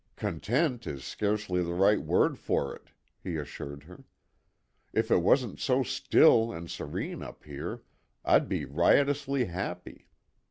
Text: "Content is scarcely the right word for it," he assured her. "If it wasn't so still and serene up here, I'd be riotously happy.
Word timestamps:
"Content 0.15 0.87
is 0.87 1.03
scarcely 1.05 1.61
the 1.61 1.75
right 1.75 2.01
word 2.01 2.39
for 2.39 2.75
it," 2.75 2.89
he 3.23 3.35
assured 3.37 3.83
her. 3.83 4.03
"If 4.93 5.11
it 5.11 5.21
wasn't 5.21 5.59
so 5.59 5.83
still 5.83 6.51
and 6.51 6.71
serene 6.71 7.21
up 7.21 7.43
here, 7.43 7.83
I'd 8.25 8.49
be 8.49 8.65
riotously 8.65 9.45
happy. 9.45 10.07